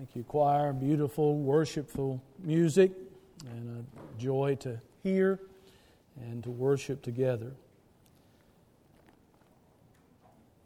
[0.00, 0.72] Thank you, choir.
[0.72, 2.90] Beautiful, worshipful music,
[3.50, 5.38] and a joy to hear
[6.16, 7.52] and to worship together.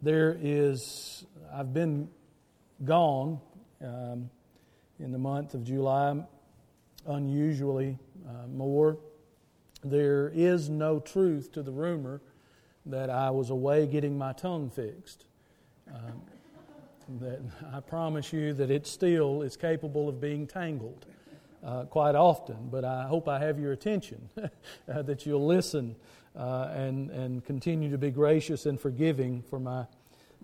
[0.01, 2.07] There is, I've been
[2.85, 3.41] gone
[3.81, 4.29] um,
[5.01, 6.23] in the month of July,
[7.05, 8.97] unusually uh, more.
[9.83, 12.21] There is no truth to the rumor
[12.85, 15.25] that I was away getting my tongue fixed.
[15.93, 16.21] Um,
[17.19, 17.39] that
[17.71, 21.05] I promise you that it still is capable of being tangled
[21.63, 22.69] uh, quite often.
[22.71, 25.95] But I hope I have your attention, uh, that you'll listen
[26.35, 29.85] uh, and, and continue to be gracious and forgiving for my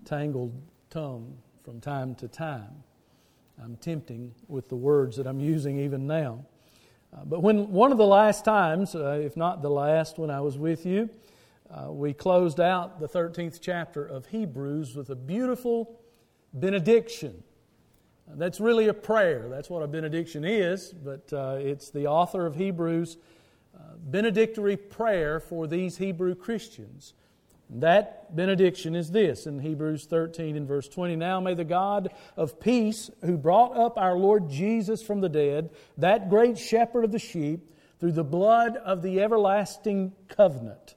[0.04, 0.52] tangled
[0.90, 2.82] tongue from time to time.
[3.62, 6.44] I'm tempting with the words that I'm using even now.
[7.12, 10.40] Uh, but when one of the last times, uh, if not the last, when I
[10.40, 11.10] was with you,
[11.70, 15.98] uh, we closed out the 13th chapter of Hebrews with a beautiful
[16.52, 17.42] benediction.
[18.28, 19.48] That's really a prayer.
[19.48, 23.16] That's what a benediction is, but uh, it's the author of Hebrews'
[23.74, 27.14] uh, benedictory prayer for these Hebrew Christians.
[27.68, 31.16] That benediction is this in Hebrews 13 and verse 20.
[31.16, 35.70] Now may the God of peace, who brought up our Lord Jesus from the dead,
[35.96, 40.96] that great shepherd of the sheep, through the blood of the everlasting covenant,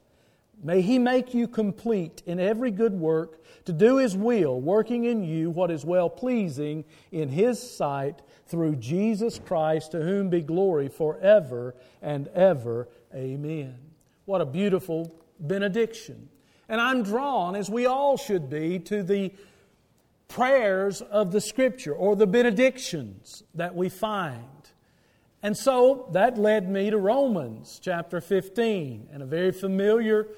[0.62, 5.22] may he make you complete in every good work to do His will, working in
[5.22, 10.88] you what is well pleasing in His sight through Jesus Christ, to whom be glory
[10.88, 12.88] forever and ever.
[13.14, 13.76] Amen.
[14.24, 16.28] What a beautiful benediction.
[16.68, 19.32] And I'm drawn, as we all should be, to the
[20.28, 24.44] prayers of the Scripture or the benedictions that we find.
[25.42, 30.28] And so that led me to Romans chapter 15 and a very familiar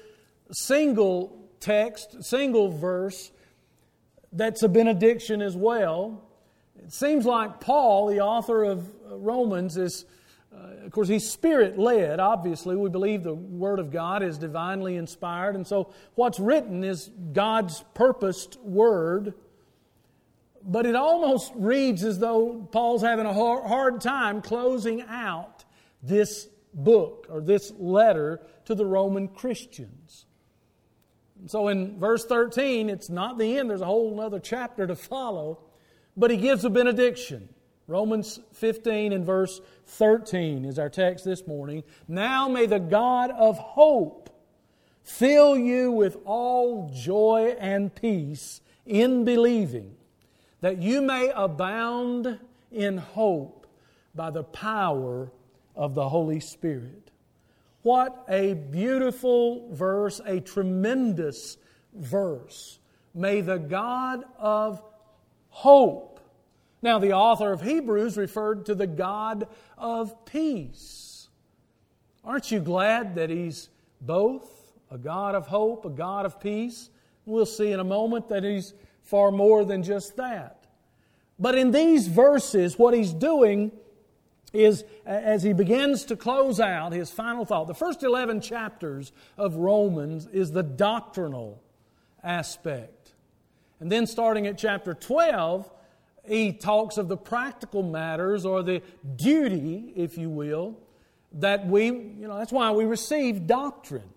[0.51, 3.31] single text, single verse
[4.31, 6.23] that's a benediction as well.
[6.77, 10.05] It seems like Paul, the author of Romans, is,
[10.55, 12.19] uh, of course, he's spirit led.
[12.19, 17.09] Obviously, we believe the Word of God is divinely inspired, and so what's written is
[17.33, 19.33] God's purposed Word.
[20.63, 25.63] But it almost reads as though Paul's having a hard time closing out
[26.03, 30.25] this book or this letter to the Roman Christians.
[31.47, 35.59] So in verse 13, it's not the end, there's a whole other chapter to follow,
[36.17, 37.49] but he gives a benediction.
[37.87, 41.83] Romans 15 and verse 13 is our text this morning.
[42.07, 44.29] Now may the God of hope
[45.01, 49.95] fill you with all joy and peace in believing,
[50.61, 52.39] that you may abound
[52.71, 53.65] in hope
[54.13, 55.31] by the power
[55.75, 57.08] of the Holy Spirit.
[57.89, 61.57] What a beautiful verse, a tremendous
[61.91, 62.77] verse.
[63.15, 64.79] May the God of
[65.49, 66.19] hope.
[66.83, 71.29] Now, the author of Hebrews referred to the God of peace.
[72.23, 76.91] Aren't you glad that He's both a God of hope, a God of peace?
[77.25, 80.67] We'll see in a moment that He's far more than just that.
[81.39, 83.71] But in these verses, what He's doing
[84.53, 87.67] is as he begins to close out his final thought.
[87.67, 91.61] The first 11 chapters of Romans is the doctrinal
[92.23, 93.13] aspect.
[93.79, 95.69] And then starting at chapter 12,
[96.27, 98.81] he talks of the practical matters or the
[99.15, 100.77] duty, if you will,
[101.33, 104.09] that we, you know, that's why we receive doctrine,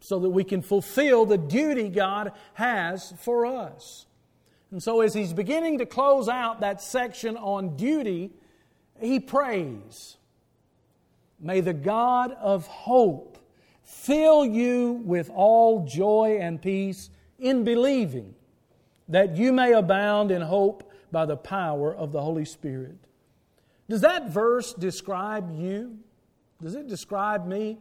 [0.00, 4.06] so that we can fulfill the duty God has for us.
[4.70, 8.30] And so, as he's beginning to close out that section on duty,
[9.00, 10.16] he prays,
[11.38, 13.38] May the God of hope
[13.82, 18.34] fill you with all joy and peace in believing,
[19.08, 22.96] that you may abound in hope by the power of the Holy Spirit.
[23.88, 25.98] Does that verse describe you?
[26.62, 27.78] Does it describe me?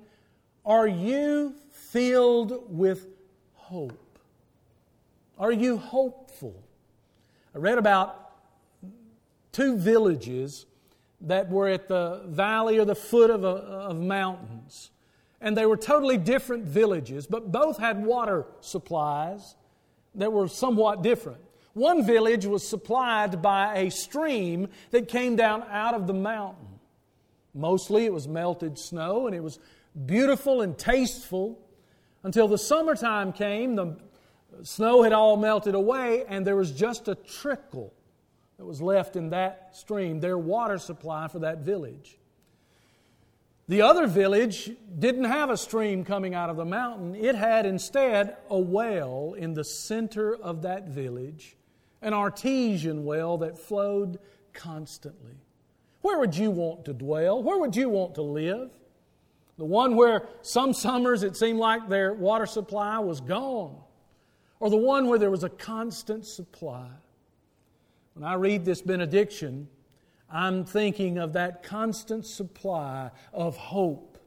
[0.66, 3.08] Are you filled with
[3.54, 4.20] hope?
[5.38, 6.56] Are you hopeful?
[7.54, 8.32] I read about
[9.52, 10.66] two villages
[11.22, 14.92] that were at the valley or the foot of, a, of mountains.
[15.42, 19.56] And they were totally different villages, but both had water supplies
[20.16, 21.40] that were somewhat different.
[21.74, 26.68] One village was supplied by a stream that came down out of the mountain.
[27.54, 29.60] Mostly it was melted snow, and it was
[30.06, 31.60] beautiful and tasteful
[32.24, 33.76] until the summertime came.
[33.76, 33.98] The
[34.64, 37.94] snow had all melted away, and there was just a trickle
[38.60, 42.18] that was left in that stream, their water supply for that village.
[43.70, 47.16] The other village didn't have a stream coming out of the mountain.
[47.16, 51.56] It had instead a well in the center of that village,
[52.02, 54.20] an artesian well that flowed
[54.52, 55.38] constantly.
[56.02, 57.42] Where would you want to dwell?
[57.42, 58.72] Where would you want to live?
[59.58, 63.78] The one where some summers it seemed like their water supply was gone,
[64.60, 66.90] or the one where there was a constant supply.
[68.20, 69.70] When I read this benediction,
[70.30, 74.18] I'm thinking of that constant supply of hope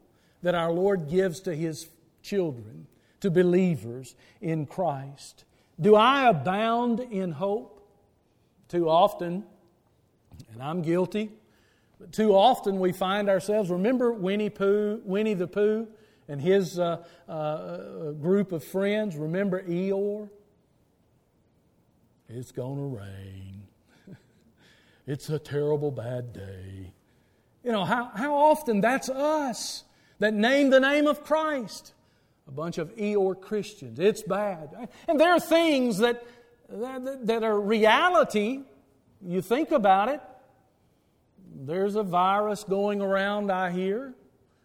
[0.41, 1.87] that our Lord gives to His
[2.23, 2.87] children,
[3.19, 5.45] to believers in Christ.
[5.79, 7.87] Do I abound in hope?
[8.67, 9.43] Too often,
[10.51, 11.29] and I'm guilty,
[11.99, 15.87] but too often we find ourselves, remember Winnie, Pooh, Winnie the Pooh
[16.27, 19.15] and his uh, uh, group of friends?
[19.15, 20.31] Remember Eeyore?
[22.27, 23.62] It's going to rain.
[25.05, 26.93] It's a terrible bad day.
[27.63, 29.83] You know, how, how often that's us
[30.19, 31.93] that name the name of Christ.
[32.47, 33.99] A bunch of Eeyore Christians.
[33.99, 34.89] It's bad.
[35.07, 36.25] And there are things that,
[36.69, 38.61] that, that are reality.
[39.25, 40.21] You think about it.
[41.55, 44.13] There's a virus going around, I hear.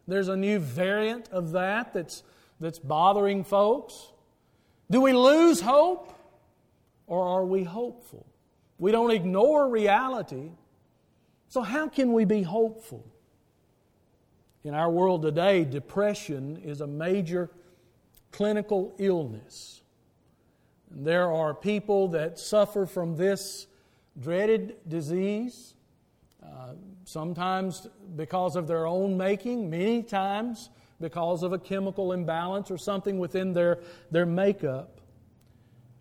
[0.07, 2.23] There's a new variant of that that's,
[2.61, 4.13] that's bothering folks.
[4.91, 6.13] Do we lose hope
[7.07, 8.27] or are we hopeful?
[8.79, 10.51] We don't ignore reality.
[11.49, 13.05] So, how can we be hopeful?
[14.65, 17.51] In our world today, depression is a major
[18.33, 19.83] clinical illness.
[20.91, 23.67] And there are people that suffer from this
[24.19, 25.75] dreaded disease
[26.43, 26.73] uh,
[27.05, 30.71] sometimes because of their own making, many times
[31.01, 33.79] because of a chemical imbalance or something within their,
[34.11, 34.98] their makeup.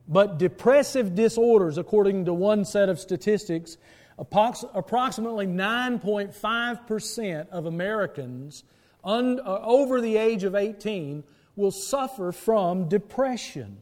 [0.08, 3.78] But depressive disorders, according to one set of statistics,
[4.18, 8.64] approximately 9.5% of Americans
[9.04, 11.24] un, uh, over the age of 18
[11.56, 13.82] will suffer from depression.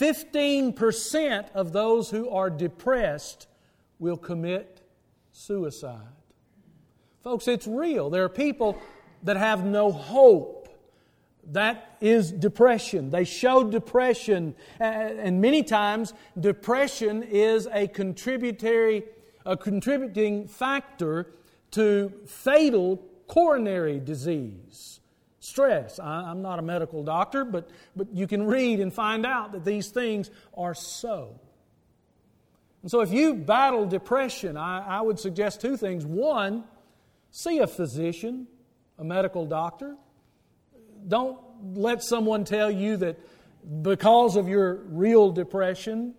[0.00, 3.48] 15% of those who are depressed
[3.98, 4.80] will commit
[5.32, 6.06] suicide.
[7.22, 8.08] Folks, it's real.
[8.08, 8.78] There are people
[9.24, 10.59] that have no hope.
[11.52, 13.10] That is depression.
[13.10, 19.04] They show depression, and many times depression is a contributory,
[19.44, 21.32] a contributing factor
[21.72, 25.00] to fatal coronary disease.
[25.40, 25.98] Stress.
[25.98, 29.88] I'm not a medical doctor, but, but you can read and find out that these
[29.88, 31.40] things are so.
[32.82, 36.04] And so, if you battle depression, I, I would suggest two things.
[36.04, 36.64] One,
[37.30, 38.46] see a physician,
[38.98, 39.96] a medical doctor.
[41.08, 41.38] Don't
[41.74, 43.18] let someone tell you that
[43.82, 46.14] because of your real depression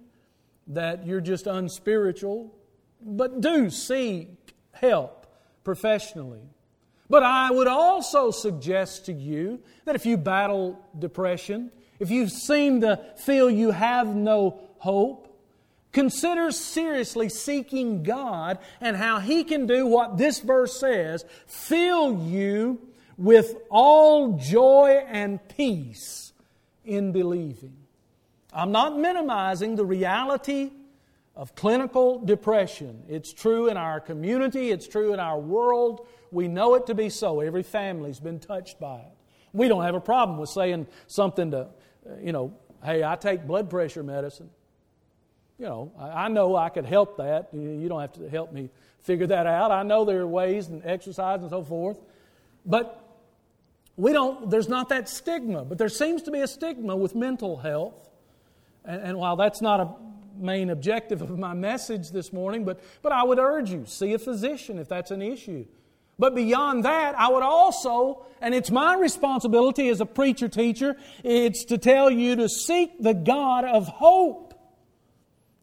[0.68, 2.54] that you're just unspiritual,
[3.02, 4.30] but do seek
[4.72, 5.28] help
[5.64, 6.42] professionally.
[7.10, 12.82] But I would also suggest to you that if you battle depression, if you seem
[12.82, 15.32] to feel you have no hope,
[15.92, 22.80] Consider seriously seeking God and how He can do what this verse says fill you
[23.22, 26.34] with all joy and peace
[26.84, 27.78] in believing.
[28.52, 30.72] I'm not minimizing the reality
[31.36, 33.04] of clinical depression.
[33.08, 36.08] It's true in our community, it's true in our world.
[36.32, 37.42] We know it to be so.
[37.42, 39.18] Every family's been touched by it.
[39.54, 41.68] We don't have a problem with saying something to, uh,
[42.22, 42.54] you know,
[42.84, 44.50] hey, I take blood pressure medicine
[45.62, 47.50] you know, I, I know I could help that.
[47.54, 49.70] You don't have to help me figure that out.
[49.70, 52.00] I know there are ways and exercise and so forth.
[52.66, 53.01] But
[53.98, 55.64] we don't, there's not that stigma.
[55.66, 58.10] But there seems to be a stigma with mental health.
[58.86, 59.96] And, and while that's not a
[60.38, 64.20] main objective of my message this morning, but, but I would urge you, see a
[64.20, 65.66] physician if that's an issue.
[66.18, 71.66] But beyond that, I would also, and it's my responsibility as a preacher teacher, it's
[71.66, 74.54] to tell you to seek the God of hope.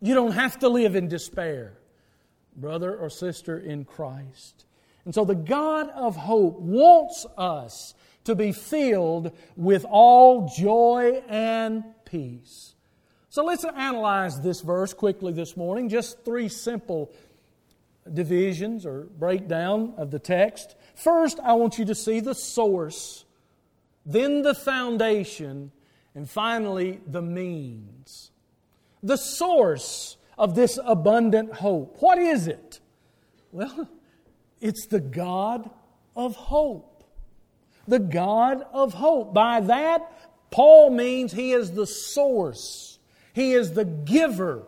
[0.00, 1.78] You don't have to live in despair,
[2.56, 4.64] brother or sister in Christ.
[5.04, 7.94] And so the God of hope wants us
[8.28, 12.75] to be filled with all joy and peace.
[13.28, 15.88] So let's analyze this verse quickly this morning.
[15.88, 17.12] Just three simple
[18.12, 20.76] divisions or breakdown of the text.
[20.94, 23.25] First, I want you to see the source,
[24.06, 25.73] then the foundation,
[26.14, 28.30] and finally the means
[29.02, 31.97] the source of this abundant hope.
[32.00, 32.80] What is it?
[33.52, 33.88] Well,
[34.61, 35.70] it's the God
[36.16, 36.97] of hope.
[37.88, 39.35] The God of hope.
[39.35, 40.12] By that,
[40.50, 42.99] Paul means he is the source,
[43.33, 44.62] he is the giver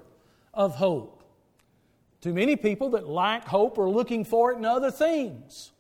[0.53, 1.23] of hope.
[2.21, 5.73] Too many people that lack hope are looking for it in other things.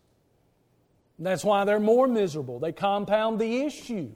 [1.18, 2.58] That's why they're more miserable.
[2.58, 4.10] They compound the issue.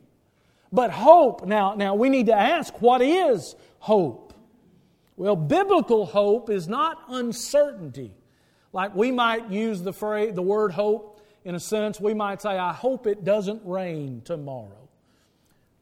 [0.73, 4.33] But hope, now, now we need to ask what is hope?
[5.17, 8.15] Well, biblical hope is not uncertainty.
[8.73, 11.14] Like we might use the phrase, the word hope
[11.45, 14.89] in a sense, we might say, I hope it doesn't rain tomorrow.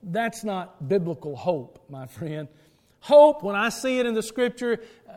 [0.02, 2.48] That's not biblical hope, my friend.
[3.00, 5.12] Hope, when I see it in the scripture, uh,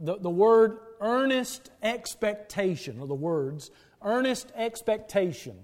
[0.00, 3.70] the, the word earnest expectation, or the words
[4.02, 5.56] earnest expectation,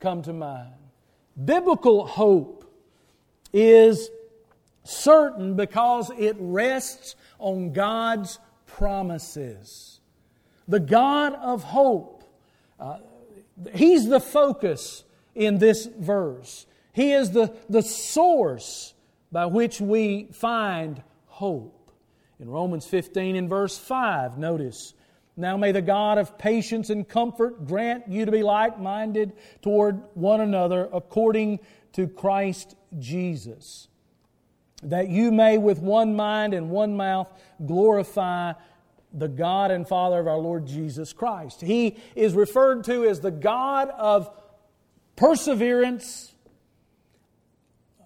[0.00, 0.74] come to mind.
[1.42, 2.64] Biblical hope
[3.52, 4.10] is
[4.84, 10.00] certain because it rests on God's promises.
[10.66, 12.24] The God of hope,
[12.78, 12.98] uh,
[13.74, 16.66] He's the focus in this verse.
[16.92, 18.94] He is the, the source
[19.30, 21.92] by which we find hope.
[22.40, 24.94] In Romans 15 in verse 5, notice,
[25.36, 30.00] Now may the God of patience and comfort grant you to be like minded toward
[30.14, 31.60] one another according
[31.92, 33.88] to Christ Jesus,
[34.82, 37.28] that you may with one mind and one mouth
[37.64, 38.52] glorify
[39.12, 41.60] the God and Father of our Lord Jesus Christ.
[41.60, 44.30] He is referred to as the God of
[45.16, 46.32] perseverance,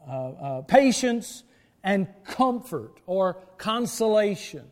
[0.08, 1.44] uh, uh, patience,
[1.84, 4.64] and comfort or consolation.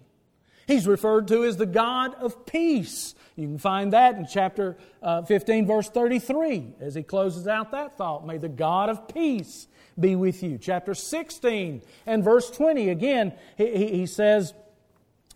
[0.66, 3.16] He's referred to as the God of peace.
[3.34, 7.96] You can find that in chapter uh, 15, verse 33, as he closes out that
[7.96, 8.25] thought.
[8.25, 9.66] May the God of peace
[9.99, 10.58] be with you.
[10.58, 14.54] Chapter 16 and verse 20, again, he, he says,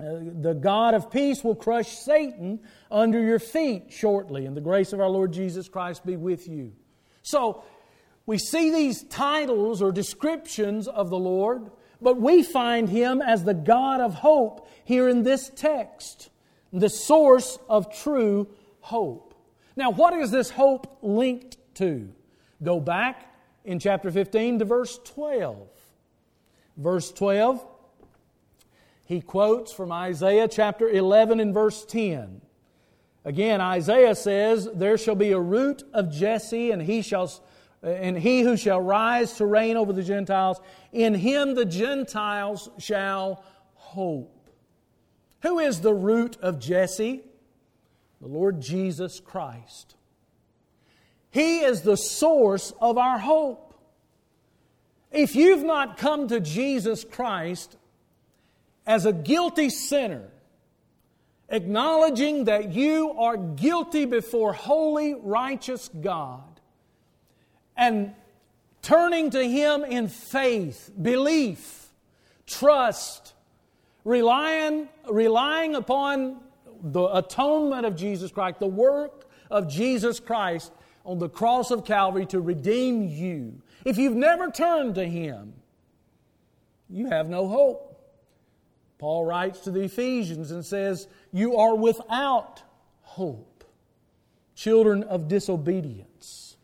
[0.01, 2.61] Uh, the God of peace will crush Satan
[2.91, 6.73] under your feet shortly, and the grace of our Lord Jesus Christ be with you.
[7.23, 7.65] So,
[8.27, 11.71] we see these titles or descriptions of the Lord,
[12.01, 16.31] but we find Him as the God of hope here in this text,
[16.73, 18.49] the source of true
[18.81, 19.35] hope.
[19.77, 22.11] Now, what is this hope linked to?
[22.63, 23.33] Go back
[23.65, 25.69] in chapter 15 to verse 12.
[26.77, 27.65] Verse 12,
[29.05, 32.41] he quotes from Isaiah chapter 11 and verse 10.
[33.25, 37.31] Again, Isaiah says, There shall be a root of Jesse, and he shall
[37.85, 40.59] and he who shall rise to reign over the Gentiles,
[40.91, 43.45] in him the Gentiles shall
[43.75, 44.49] hope.
[45.43, 47.23] Who is the root of Jesse?
[48.23, 49.97] The Lord Jesus Christ.
[51.31, 53.75] He is the source of our hope.
[55.13, 57.77] If you've not come to Jesus Christ
[58.87, 60.29] as a guilty sinner,
[61.49, 66.61] acknowledging that you are guilty before holy, righteous God,
[67.77, 68.15] and
[68.83, 71.89] turning to Him in faith, belief,
[72.47, 73.35] trust,
[74.05, 76.41] relying, relying upon
[76.83, 80.73] the atonement of Jesus Christ, the work of Jesus Christ
[81.05, 83.63] on the cross of Calvary to redeem you.
[83.85, 85.55] If you've never turned to Him,
[86.89, 87.94] you have no hope.
[88.99, 92.63] Paul writes to the Ephesians and says, You are without
[93.03, 93.65] hope,
[94.55, 96.57] children of disobedience.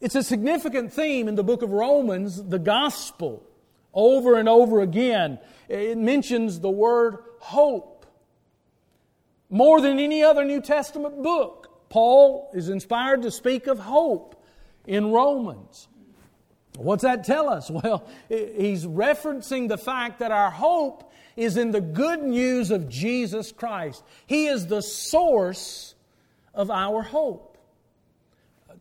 [0.00, 3.46] It's a significant theme in the book of Romans, the gospel,
[3.92, 5.38] over and over again.
[5.68, 8.06] It mentions the word hope.
[9.50, 14.42] More than any other New Testament book, Paul is inspired to speak of hope
[14.86, 15.88] in Romans.
[16.76, 17.70] What's that tell us?
[17.82, 23.52] Well, he's referencing the fact that our hope is in the good news of Jesus
[23.52, 24.02] Christ.
[24.26, 25.94] He is the source
[26.54, 27.50] of our hope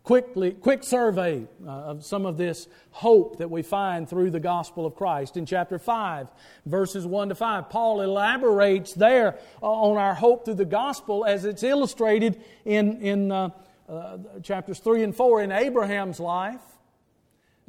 [0.03, 4.86] quickly, quick survey uh, of some of this hope that we find through the gospel
[4.86, 5.38] of Christ.
[5.38, 6.27] In chapter 5,
[6.65, 11.46] verses 1 to 5, Paul elaborates there uh, on our hope through the gospel as
[11.46, 13.50] it's illustrated in, in uh,
[13.88, 16.62] uh chapters 3 and 4 in Abraham's life.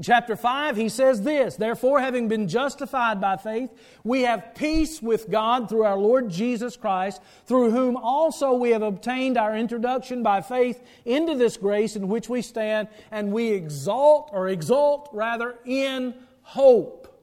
[0.02, 3.70] Chapter 5, he says this Therefore, having been justified by faith,
[4.02, 8.82] we have peace with God through our Lord Jesus Christ, through whom also we have
[8.82, 14.30] obtained our introduction by faith into this grace in which we stand, and we exalt,
[14.32, 17.14] or exult rather, in hope.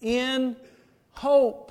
[0.00, 0.56] In
[1.12, 1.65] hope.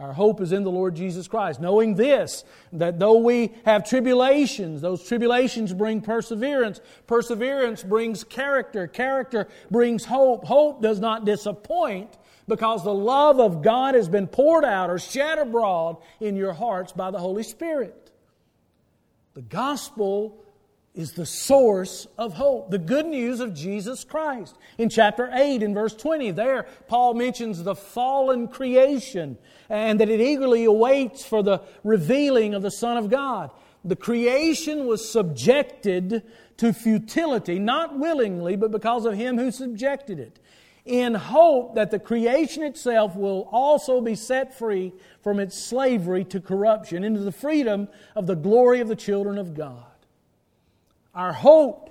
[0.00, 4.80] Our hope is in the Lord Jesus Christ, knowing this, that though we have tribulations,
[4.80, 6.80] those tribulations bring perseverance.
[7.06, 8.86] Perseverance brings character.
[8.86, 10.46] Character brings hope.
[10.46, 12.16] Hope does not disappoint
[12.48, 16.92] because the love of God has been poured out or shed abroad in your hearts
[16.92, 18.10] by the Holy Spirit.
[19.34, 20.42] The gospel
[21.00, 24.56] is the source of hope, the good news of Jesus Christ.
[24.78, 29.38] In chapter 8, in verse 20, there, Paul mentions the fallen creation
[29.68, 33.50] and that it eagerly awaits for the revealing of the Son of God.
[33.84, 36.22] The creation was subjected
[36.58, 40.38] to futility, not willingly, but because of Him who subjected it.
[40.84, 44.92] in hope that the creation itself will also be set free
[45.22, 49.54] from its slavery to corruption into the freedom of the glory of the children of
[49.54, 49.89] God.
[51.14, 51.90] Our hope,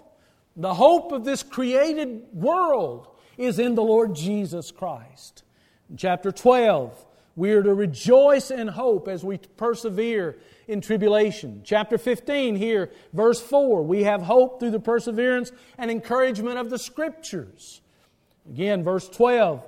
[0.55, 3.07] the hope of this created world,
[3.37, 5.43] is in the Lord Jesus Christ.
[5.89, 11.61] In chapter 12, we are to rejoice in hope as we persevere in tribulation.
[11.63, 16.77] Chapter 15, here, verse 4, we have hope through the perseverance and encouragement of the
[16.77, 17.81] Scriptures.
[18.49, 19.63] Again, verse 12,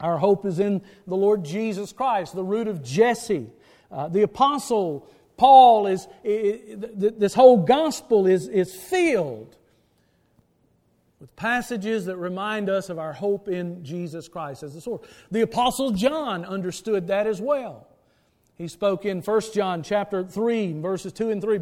[0.00, 3.50] our hope is in the Lord Jesus Christ, the root of Jesse.
[3.90, 9.56] Uh, the apostle Paul is, this whole gospel is, is filled
[11.20, 15.06] with passages that remind us of our hope in Jesus Christ as the source.
[15.30, 17.86] The apostle John understood that as well.
[18.56, 21.60] He spoke in 1 John chapter 3 verses 2 and 3,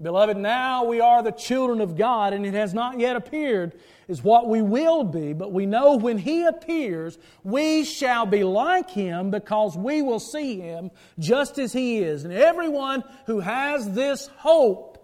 [0.00, 3.72] beloved, now we are the children of God and it has not yet appeared
[4.08, 8.90] is what we will be, but we know when he appears, we shall be like
[8.90, 12.24] him because we will see him just as he is.
[12.24, 14.98] And everyone who has this hope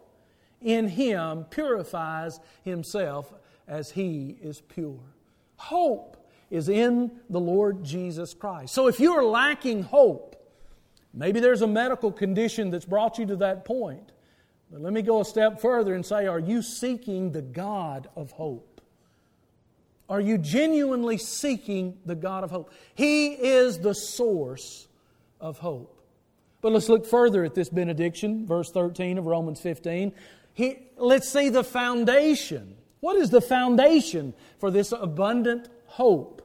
[0.61, 3.33] in him purifies himself
[3.67, 5.01] as he is pure.
[5.57, 6.17] Hope
[6.51, 8.75] is in the Lord Jesus Christ.
[8.75, 10.37] So if you are lacking hope,
[11.15, 14.13] maybe there's a medical condition that's brought you to that point.
[14.71, 18.31] But let me go a step further and say, are you seeking the God of
[18.33, 18.81] hope?
[20.09, 22.73] Are you genuinely seeking the God of hope?
[22.95, 24.89] He is the source
[25.41, 25.97] of hope.
[26.61, 30.13] But let's look further at this benediction, verse 13 of Romans 15.
[30.53, 36.43] He, let's see the foundation what is the foundation for this abundant hope?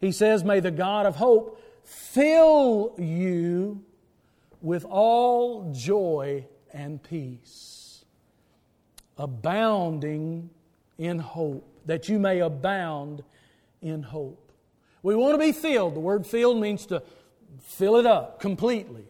[0.00, 3.84] He says, May the God of hope fill you
[4.62, 8.04] with all joy and peace,
[9.16, 10.50] abounding
[10.98, 13.22] in hope, that you may abound
[13.80, 14.52] in hope.
[15.02, 15.94] We want to be filled.
[15.94, 17.02] The word filled means to
[17.62, 19.04] fill it up completely.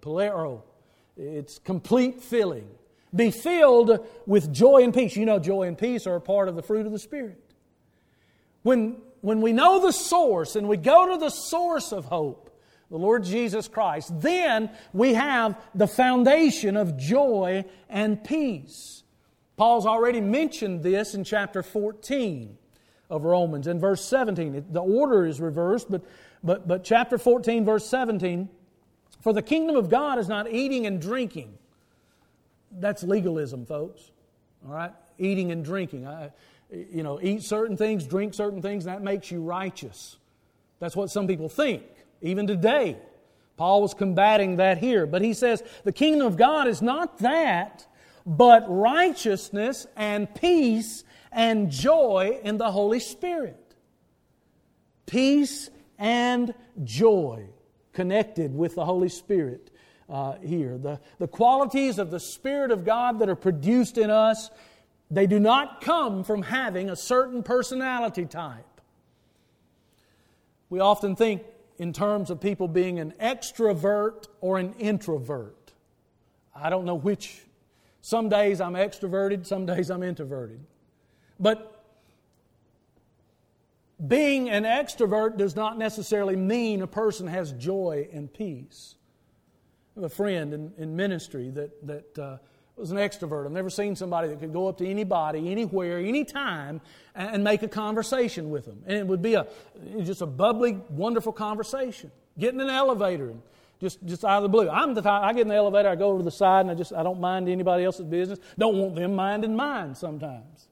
[0.00, 0.62] pleroo.
[1.16, 2.68] It's complete filling.
[3.14, 5.16] Be filled with joy and peace.
[5.16, 7.42] You know, joy and peace are a part of the fruit of the Spirit.
[8.62, 12.47] When, when we know the source and we go to the source of hope,
[12.90, 19.02] the Lord Jesus Christ, then we have the foundation of joy and peace.
[19.56, 22.56] Paul's already mentioned this in chapter 14
[23.10, 23.66] of Romans.
[23.66, 26.02] In verse 17, the order is reversed, but,
[26.42, 28.48] but, but chapter 14, verse 17
[29.20, 31.58] For the kingdom of God is not eating and drinking
[32.72, 34.10] that's legalism, folks.
[34.66, 34.92] All right?
[35.18, 36.06] Eating and drinking.
[36.06, 36.30] I,
[36.70, 40.16] you know, eat certain things, drink certain things, that makes you righteous.
[40.80, 41.82] That's what some people think,
[42.22, 42.96] even today.
[43.56, 45.06] Paul was combating that here.
[45.06, 47.86] But he says the kingdom of God is not that,
[48.24, 53.74] but righteousness and peace and joy in the Holy Spirit.
[55.06, 56.54] Peace and
[56.84, 57.46] joy
[57.92, 59.70] connected with the Holy Spirit
[60.08, 60.78] uh, here.
[60.78, 64.50] The, the qualities of the Spirit of God that are produced in us,
[65.10, 68.64] they do not come from having a certain personality type.
[70.70, 71.42] We often think
[71.78, 75.72] in terms of people being an extrovert or an introvert.
[76.54, 77.42] I don't know which.
[78.00, 80.60] Some days I'm extroverted, some days I'm introverted.
[81.38, 81.84] But
[84.06, 88.96] being an extrovert does not necessarily mean a person has joy and peace
[89.98, 92.38] have a friend in, in ministry that, that uh,
[92.78, 93.46] was an extrovert.
[93.46, 96.80] I've never seen somebody that could go up to anybody, anywhere, anytime,
[97.14, 98.82] and, and make a conversation with them.
[98.86, 99.46] And it would be a,
[100.02, 102.10] just a bubbly, wonderful conversation.
[102.38, 103.42] Get in an elevator and
[103.80, 104.68] just, just out of the blue.
[104.68, 106.70] I'm the type, I get in the elevator, I go over to the side, and
[106.70, 108.38] I just, I don't mind anybody else's business.
[108.58, 110.68] Don't want them minding mine sometimes.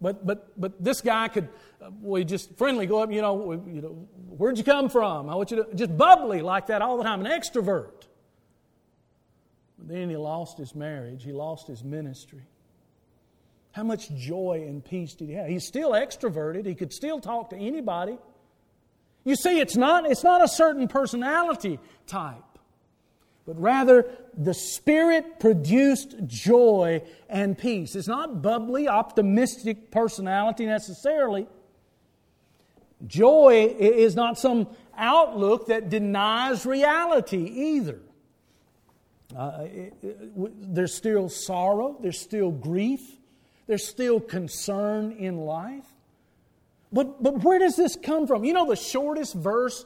[0.00, 1.48] But, but, but this guy could,
[1.82, 5.28] uh, we just friendly go up, you know, you know, where'd you come from?
[5.28, 8.07] I want you to, just bubbly like that all the time, an extrovert.
[9.88, 12.42] Then he lost his marriage, he lost his ministry.
[13.72, 15.48] How much joy and peace did he have?
[15.48, 18.18] He's still extroverted, he could still talk to anybody.
[19.24, 22.58] You see, it's not, it's not a certain personality type,
[23.46, 24.04] but rather
[24.36, 27.96] the Spirit produced joy and peace.
[27.96, 31.46] It's not bubbly, optimistic personality necessarily.
[33.06, 38.00] Joy is not some outlook that denies reality either.
[39.36, 43.00] Uh, it, it, there's still sorrow, there's still grief,
[43.66, 45.84] there's still concern in life.
[46.90, 48.44] But, but where does this come from?
[48.44, 49.84] You know, the shortest verse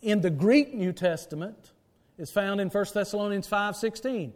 [0.00, 1.72] in the Greek New Testament
[2.16, 4.32] is found in 1 Thessalonians 5.16.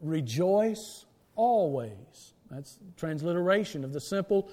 [0.00, 1.04] Rejoice
[1.36, 2.32] always.
[2.50, 4.50] That's transliteration of the simple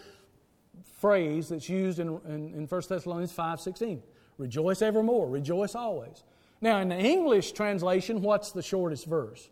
[0.99, 4.01] phrase that's used in, in, in 1 Thessalonians 5.16.
[4.37, 6.23] Rejoice evermore, rejoice always.
[6.61, 9.49] Now, in the English translation, what's the shortest verse?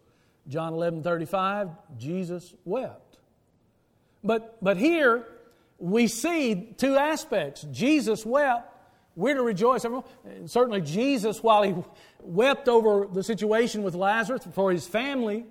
[0.47, 3.17] John 11, 35, Jesus wept.
[4.23, 5.27] But, but here,
[5.79, 7.65] we see two aspects.
[7.71, 8.69] Jesus wept.
[9.15, 9.85] We're to rejoice
[10.45, 11.75] certainly, Jesus, while he
[12.21, 15.45] wept over the situation with Lazarus for his family,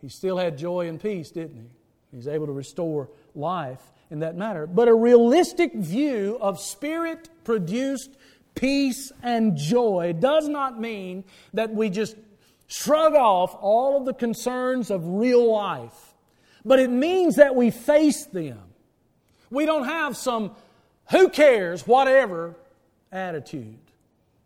[0.00, 1.68] he still had joy and peace, didn't he?
[2.16, 4.66] He's able to restore life in that matter.
[4.66, 8.10] But a realistic view of spirit produced
[8.54, 12.16] peace and joy does not mean that we just
[12.66, 16.14] shrug off all of the concerns of real life,
[16.64, 18.60] but it means that we face them.
[19.50, 20.52] We don't have some
[21.10, 22.56] who cares, whatever
[23.12, 23.78] attitude.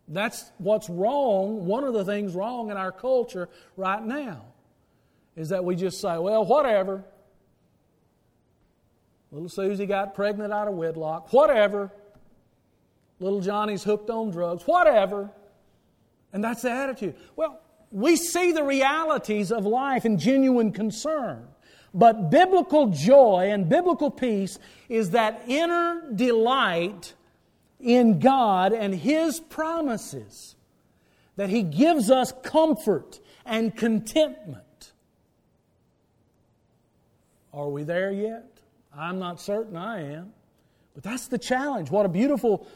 [0.07, 1.65] That's what's wrong.
[1.65, 4.41] One of the things wrong in our culture right now
[5.35, 7.03] is that we just say, well, whatever.
[9.31, 11.31] Little Susie got pregnant out of wedlock.
[11.31, 11.91] Whatever.
[13.19, 14.63] Little Johnny's hooked on drugs.
[14.63, 15.29] Whatever.
[16.31, 17.15] And that's the attitude.
[17.35, 17.59] Well,
[17.91, 21.47] we see the realities of life and genuine concern.
[21.93, 27.13] But biblical joy and biblical peace is that inner delight
[27.79, 30.55] in God and His promises.
[31.35, 34.91] That He gives us comfort and contentment.
[37.53, 38.45] Are we there yet?
[38.95, 40.33] I'm not certain I am.
[40.93, 41.89] But that's the challenge.
[41.89, 42.67] What a beautiful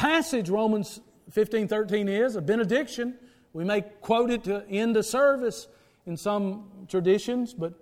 [0.00, 0.98] passage Romans
[1.30, 3.16] 15 13 is a benediction.
[3.52, 5.68] We may quote it to end a service
[6.06, 7.74] in some traditions, but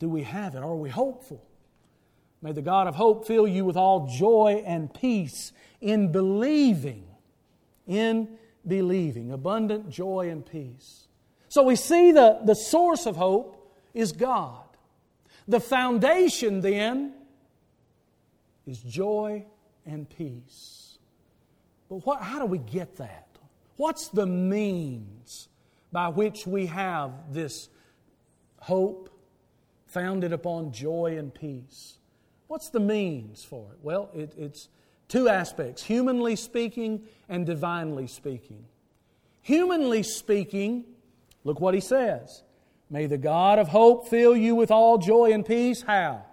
[0.00, 0.64] do we have it?
[0.64, 1.44] Are we hopeful?
[2.42, 7.04] May the God of hope fill you with all joy and peace in believing.
[7.86, 9.30] In believing.
[9.30, 11.06] Abundant joy and peace.
[11.48, 14.64] So we see the, the source of hope is God.
[15.46, 17.14] The foundation then
[18.66, 19.46] is joy
[19.86, 20.87] and peace.
[21.88, 23.26] But what, how do we get that?
[23.76, 25.48] What's the means
[25.92, 27.68] by which we have this
[28.58, 29.10] hope
[29.86, 31.98] founded upon joy and peace?
[32.48, 33.78] What's the means for it?
[33.82, 34.68] Well, it, it's
[35.06, 38.64] two aspects humanly speaking and divinely speaking.
[39.42, 40.84] Humanly speaking,
[41.44, 42.42] look what he says
[42.90, 45.82] May the God of hope fill you with all joy and peace.
[45.82, 46.24] How?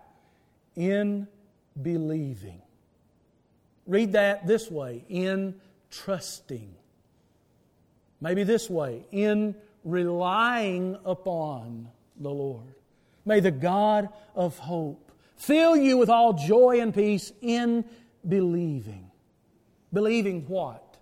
[0.76, 1.28] In
[1.82, 2.62] believing.
[3.86, 5.56] Read that this way in
[5.92, 6.74] trusting.
[8.22, 12.74] Maybe this way in relying upon the Lord.
[13.26, 17.86] May the God of hope fill you with all joy and peace in
[18.28, 19.12] believing.
[19.94, 20.98] Believing what?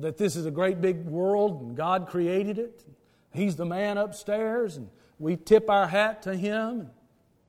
[0.00, 2.84] That this is a great big world and God created it
[3.32, 6.90] He's the man upstairs and we tip our hat to him.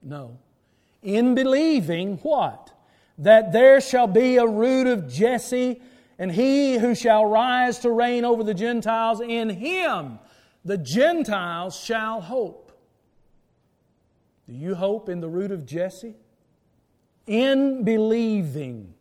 [0.01, 0.39] No.
[1.01, 2.72] In believing what?
[3.17, 5.82] That there shall be a root of Jesse,
[6.17, 10.19] and he who shall rise to reign over the Gentiles, in him
[10.65, 12.71] the Gentiles shall hope.
[14.47, 16.15] Do you hope in the root of Jesse?
[17.28, 18.93] In believing.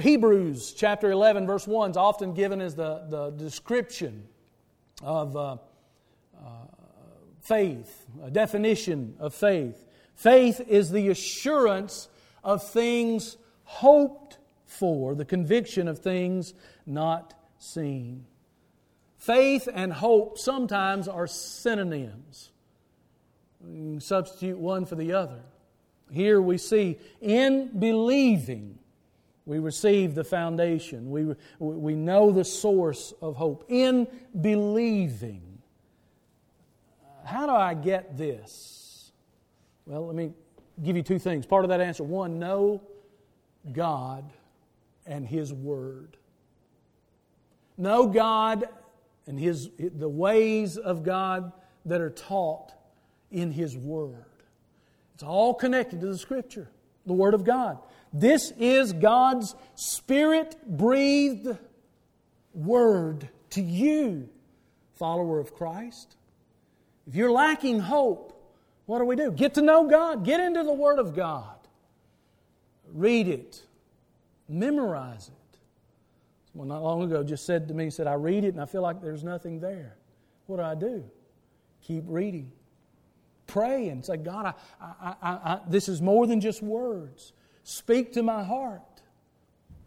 [0.00, 4.24] Hebrews chapter 11, verse 1 is often given as the, the description
[5.02, 5.58] of uh, uh,
[7.40, 9.84] faith, a definition of faith.
[10.16, 12.08] Faith is the assurance
[12.42, 16.54] of things hoped for, the conviction of things
[16.86, 18.26] not seen.
[19.16, 22.50] Faith and hope sometimes are synonyms.
[23.98, 25.40] Substitute one for the other.
[26.10, 28.78] Here we see in believing,
[29.44, 31.10] we receive the foundation.
[31.10, 34.08] We, we know the source of hope in
[34.40, 35.42] believing.
[37.24, 39.12] How do I get this?
[39.86, 40.32] Well, let me
[40.82, 41.46] give you two things.
[41.46, 42.82] Part of that answer one, know
[43.72, 44.30] God
[45.06, 46.16] and His Word.
[47.76, 48.68] Know God
[49.26, 51.52] and His, the ways of God
[51.86, 52.72] that are taught
[53.30, 54.24] in His Word.
[55.14, 56.70] It's all connected to the Scripture,
[57.06, 57.78] the Word of God.
[58.12, 61.56] This is God's Spirit breathed
[62.52, 64.28] word to you,
[64.94, 66.16] follower of Christ.
[67.06, 68.39] If you're lacking hope,
[68.90, 69.30] what do we do?
[69.30, 71.54] Get to know God, get into the Word of God,
[72.92, 73.62] read it,
[74.48, 75.58] memorize it.
[76.50, 78.66] Someone not long ago just said to me, he said, I read it and I
[78.66, 79.96] feel like there's nothing there.
[80.46, 81.04] What do I do?
[81.82, 82.50] Keep reading.
[83.46, 87.32] Pray and say, God, I, I, I, this is more than just words.
[87.62, 88.82] Speak to my heart.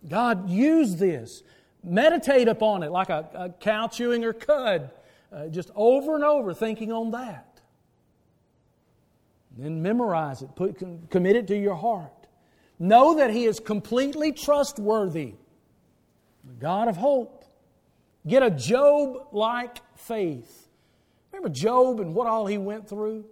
[0.07, 1.43] God, use this.
[1.83, 4.91] Meditate upon it like a, a cow chewing her cud,
[5.29, 7.52] uh, just over and over thinking on that.
[9.57, 12.11] Then memorize it, put, commit it to your heart.
[12.79, 15.35] Know that He is completely trustworthy,
[16.43, 17.45] the God of hope.
[18.25, 20.69] Get a Job like faith.
[21.31, 23.25] Remember Job and what all he went through?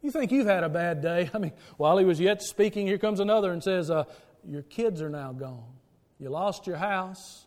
[0.00, 1.30] You think you've had a bad day.
[1.34, 4.04] I mean, while he was yet speaking, here comes another and says, uh,
[4.44, 5.64] Your kids are now gone.
[6.18, 7.46] You lost your house.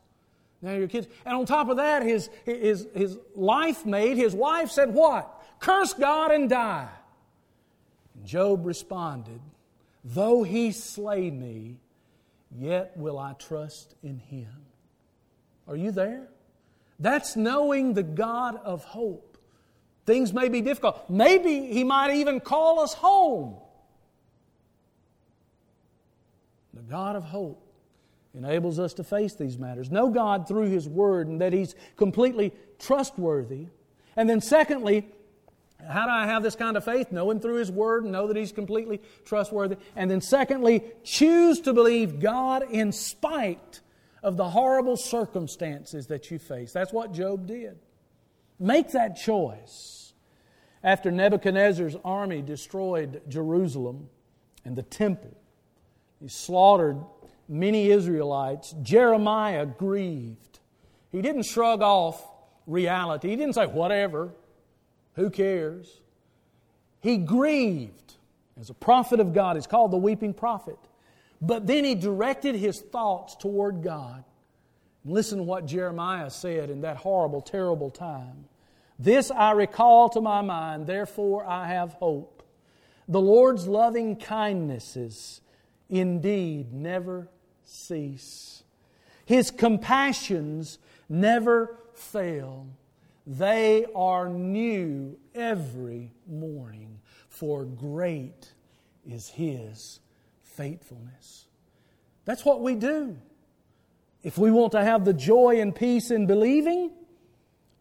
[0.61, 1.07] Now your kids.
[1.25, 5.31] And on top of that, his, his, his life mate, his wife said, What?
[5.59, 6.89] Curse God and die.
[8.25, 9.39] Job responded,
[10.03, 11.77] Though he slay me,
[12.51, 14.47] yet will I trust in him.
[15.67, 16.27] Are you there?
[16.99, 19.37] That's knowing the God of hope.
[20.05, 21.09] Things may be difficult.
[21.09, 23.55] Maybe he might even call us home.
[26.73, 27.65] The God of hope
[28.35, 29.89] enables us to face these matters.
[29.89, 33.67] Know God through His Word and that He's completely trustworthy.
[34.15, 35.07] And then, secondly,
[35.87, 37.11] how do I have this kind of faith?
[37.11, 39.77] Know Him through His Word and know that He's completely trustworthy.
[39.95, 43.81] And then, secondly, choose to believe God in spite
[44.23, 46.71] of the horrible circumstances that you face.
[46.71, 47.77] That's what Job did.
[48.59, 50.13] Make that choice.
[50.83, 54.09] After Nebuchadnezzar's army destroyed Jerusalem
[54.63, 55.35] and the temple,
[56.21, 56.97] he slaughtered
[57.47, 60.59] many Israelites, Jeremiah grieved.
[61.11, 62.23] He didn't shrug off
[62.65, 64.33] reality, he didn't say, whatever,
[65.15, 66.01] who cares.
[67.01, 68.13] He grieved.
[68.59, 70.79] As a prophet of God, he's called the weeping prophet.
[71.41, 74.23] But then he directed his thoughts toward God.
[75.03, 78.45] Listen to what Jeremiah said in that horrible, terrible time.
[78.97, 82.43] This I recall to my mind, therefore I have hope.
[83.07, 85.41] The Lord's loving kindnesses
[85.89, 87.29] indeed never
[87.65, 88.63] cease.
[89.25, 92.67] His compassions never fail.
[93.27, 98.51] They are new every morning, for great
[99.07, 99.99] is His
[100.43, 101.45] faithfulness.
[102.25, 103.17] That's what we do.
[104.23, 106.91] If we want to have the joy and peace in believing,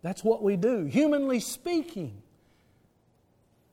[0.02, 0.84] that's what we do.
[0.84, 2.22] Humanly speaking,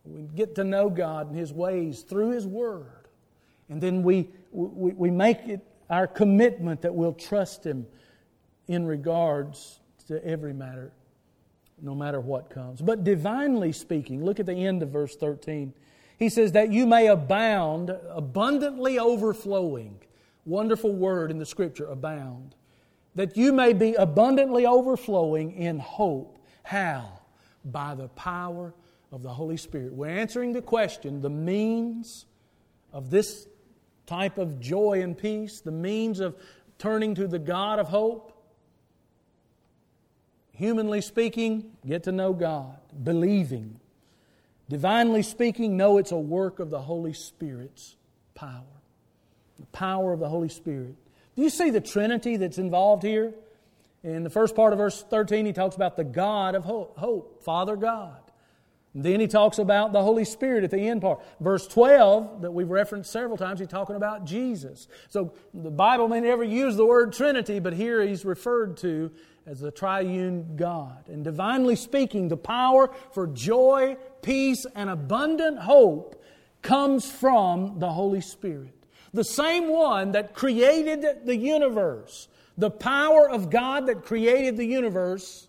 [0.05, 3.07] we get to know God and His ways through His Word.
[3.69, 7.87] And then we, we, we make it our commitment that we'll trust Him
[8.67, 10.93] in regards to every matter,
[11.81, 12.81] no matter what comes.
[12.81, 15.73] But divinely speaking, look at the end of verse 13.
[16.17, 19.99] He says, That you may abound, abundantly overflowing.
[20.45, 22.55] Wonderful word in the scripture, abound.
[23.15, 26.37] That you may be abundantly overflowing in hope.
[26.63, 27.19] How?
[27.65, 28.73] By the power
[29.11, 29.93] of the Holy Spirit.
[29.93, 32.25] We're answering the question the means
[32.93, 33.47] of this
[34.05, 36.35] type of joy and peace, the means of
[36.77, 38.40] turning to the God of hope.
[40.61, 43.79] Humanly speaking, get to know God, believing.
[44.69, 47.95] Divinely speaking, know it's a work of the Holy Spirit's
[48.35, 48.61] power.
[49.59, 50.93] The power of the Holy Spirit.
[51.35, 53.33] Do you see the Trinity that's involved here?
[54.03, 57.75] In the first part of verse 13, he talks about the God of hope, Father
[57.75, 58.19] God.
[58.93, 61.23] Then he talks about the Holy Spirit at the end part.
[61.39, 64.87] Verse 12, that we've referenced several times, he's talking about Jesus.
[65.09, 69.09] So the Bible may never use the word Trinity, but here he's referred to
[69.45, 71.07] as the triune God.
[71.07, 76.23] And divinely speaking, the power for joy, peace, and abundant hope
[76.61, 78.75] comes from the Holy Spirit.
[79.13, 82.27] The same one that created the universe,
[82.57, 85.47] the power of God that created the universe,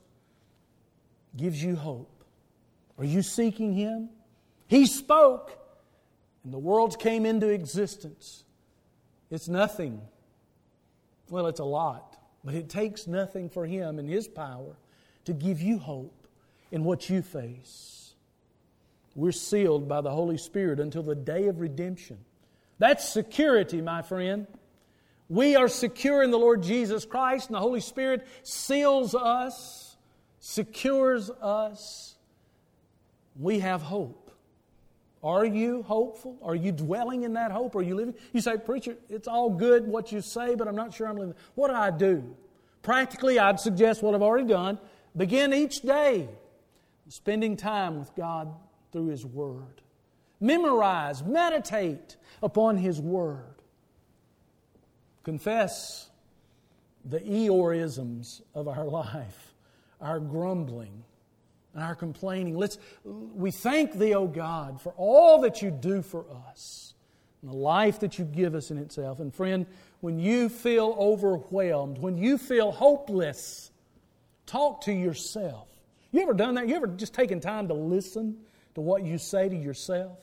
[1.36, 2.24] gives you hope.
[2.98, 4.10] Are you seeking Him?
[4.66, 5.58] He spoke,
[6.44, 8.44] and the worlds came into existence.
[9.30, 10.00] It's nothing.
[11.30, 14.76] Well, it's a lot, but it takes nothing for Him and His power
[15.24, 16.26] to give you hope
[16.70, 18.14] in what you face.
[19.14, 22.18] We're sealed by the Holy Spirit until the day of redemption.
[22.78, 24.46] That's security, my friend.
[25.28, 29.96] We are secure in the Lord Jesus Christ, and the Holy Spirit seals us,
[30.40, 32.12] secures us
[33.38, 34.21] we have hope.
[35.22, 36.36] Are you hopeful?
[36.42, 37.76] Are you dwelling in that hope?
[37.76, 38.14] Are you living?
[38.32, 41.34] You say, Preacher, it's all good what you say, but I'm not sure I'm living.
[41.54, 42.36] What do I do?
[42.82, 44.78] Practically, I'd suggest what I've already done.
[45.16, 46.28] Begin each day
[47.08, 48.52] spending time with God
[48.90, 49.82] through His Word.
[50.40, 53.54] Memorize, meditate upon His Word.
[55.22, 56.10] Confess
[57.04, 59.54] the Eeyoreisms of our life,
[60.00, 61.04] our grumbling,
[61.74, 62.56] and our complaining.
[62.56, 66.94] Let's, we thank Thee, O God, for all that you do for us
[67.40, 69.20] and the life that you give us in itself.
[69.20, 69.66] And friend,
[70.00, 73.70] when you feel overwhelmed, when you feel hopeless,
[74.46, 75.68] talk to yourself.
[76.10, 76.68] You ever done that?
[76.68, 78.36] You ever just taken time to listen
[78.74, 80.18] to what you say to yourself?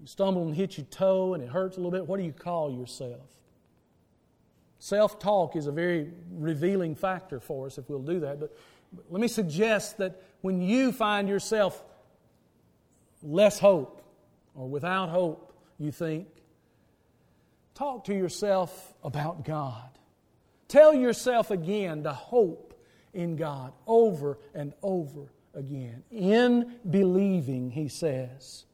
[0.00, 2.06] You stumble and hit your toe and it hurts a little bit.
[2.06, 3.28] What do you call yourself?
[4.78, 8.40] Self talk is a very revealing factor for us if we'll do that.
[8.40, 8.56] But,
[8.92, 11.82] but let me suggest that when you find yourself
[13.22, 14.02] less hope
[14.54, 16.28] or without hope, you think,
[17.74, 19.88] talk to yourself about God.
[20.68, 22.74] Tell yourself again to hope
[23.12, 26.02] in God over and over again.
[26.10, 28.64] In believing, he says.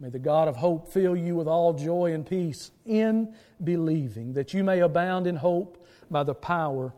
[0.00, 4.52] May the God of hope fill you with all joy and peace in believing, that
[4.52, 6.92] you may abound in hope by the power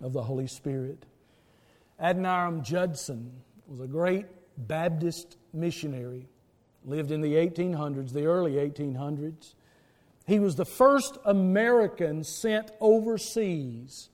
[0.00, 1.04] of the Holy Spirit.
[2.00, 3.32] Adoniram Judson
[3.66, 4.26] was a great
[4.56, 6.28] Baptist missionary,
[6.84, 9.54] lived in the 1800s, the early 1800s.
[10.26, 14.10] He was the first American sent overseas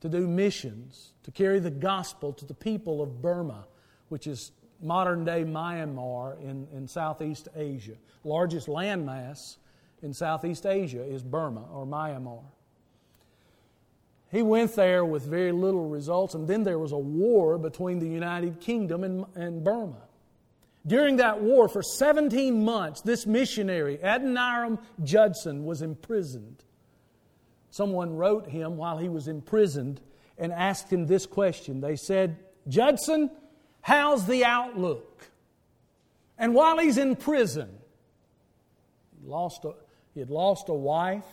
[0.00, 3.66] to do missions, to carry the gospel to the people of Burma,
[4.08, 7.96] which is modern day Myanmar in, in Southeast Asia.
[8.22, 9.56] Largest landmass
[10.02, 12.44] in Southeast Asia is Burma or Myanmar.
[14.30, 18.08] He went there with very little results, and then there was a war between the
[18.08, 20.02] United Kingdom and, and Burma.
[20.86, 26.64] During that war, for 17 months, this missionary, Adoniram Judson, was imprisoned.
[27.70, 30.00] Someone wrote him while he was imprisoned
[30.38, 31.80] and asked him this question.
[31.80, 32.38] They said,
[32.68, 33.30] Judson,
[33.80, 35.26] how's the outlook?
[36.38, 37.68] And while he's in prison,
[39.20, 39.72] he, lost a,
[40.14, 41.24] he had lost a wife.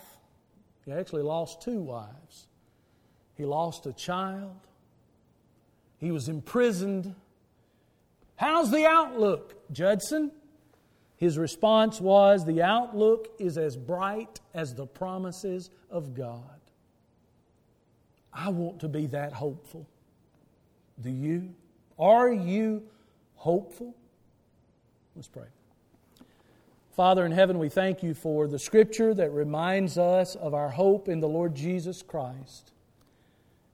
[0.86, 2.48] He actually lost two wives.
[3.36, 4.56] He lost a child.
[6.00, 7.16] He was imprisoned
[8.36, 10.32] How's the outlook, Judson?
[11.18, 16.42] His response was The outlook is as bright as the promises of God.
[18.34, 19.88] I want to be that hopeful.
[21.02, 21.54] Do you?
[21.98, 22.84] Are you
[23.36, 23.96] hopeful?
[25.16, 25.48] Let's pray.
[26.98, 31.08] Father in heaven, we thank you for the scripture that reminds us of our hope
[31.08, 32.72] in the Lord Jesus Christ.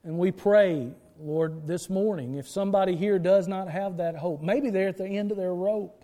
[0.03, 0.91] And we pray
[1.23, 5.07] Lord, this morning, if somebody here does not have that hope, maybe they're at the
[5.07, 6.03] end of their rope.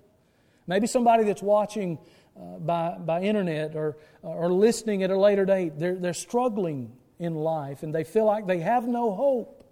[0.68, 1.98] Maybe somebody that's watching
[2.38, 7.34] uh, by, by internet or, or listening at a later date, they're, they're struggling in
[7.34, 9.64] life and they feel like they have no hope.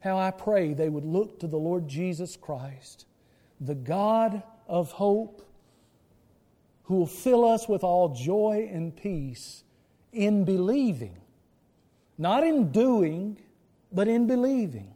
[0.00, 3.06] How I pray they would look to the Lord Jesus Christ,
[3.60, 5.46] the God of hope,
[6.84, 9.62] who will fill us with all joy and peace
[10.12, 11.18] in believing,
[12.22, 13.36] not in doing
[13.92, 14.94] but in believing.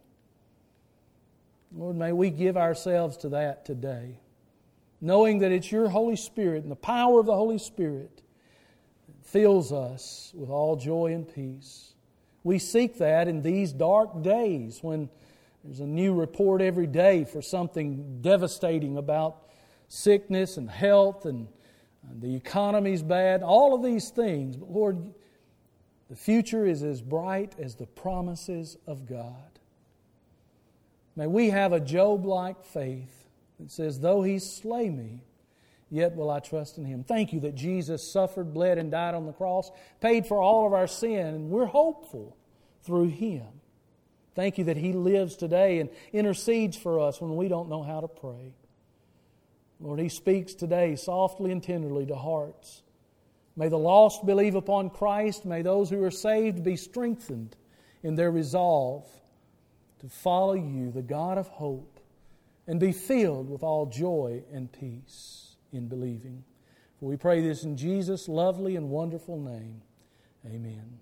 [1.71, 4.19] Lord, may we give ourselves to that today,
[4.99, 8.23] knowing that it's your Holy Spirit and the power of the Holy Spirit
[9.07, 11.93] that fills us with all joy and peace.
[12.43, 15.09] We seek that in these dark days when
[15.63, 19.49] there's a new report every day for something devastating about
[19.89, 21.47] sickness and health and
[22.19, 24.55] the economy's bad, all of these things.
[24.55, 25.13] But Lord,
[26.09, 29.59] the future is as bright as the promises of God.
[31.15, 33.25] May we have a Job like faith
[33.59, 35.23] that says, Though he slay me,
[35.89, 37.03] yet will I trust in him.
[37.03, 40.73] Thank you that Jesus suffered, bled, and died on the cross, paid for all of
[40.73, 42.37] our sin, and we're hopeful
[42.83, 43.47] through him.
[44.35, 48.01] Thank you that he lives today and intercedes for us when we don't know how
[48.01, 48.53] to pray.
[49.79, 52.83] Lord, he speaks today softly and tenderly to hearts.
[53.57, 55.43] May the lost believe upon Christ.
[55.43, 57.57] May those who are saved be strengthened
[58.03, 59.05] in their resolve
[59.99, 61.99] to follow you, the God of hope,
[62.67, 66.43] and be filled with all joy and peace in believing.
[66.99, 69.81] For we pray this in Jesus' lovely and wonderful name.
[70.45, 70.99] Amen.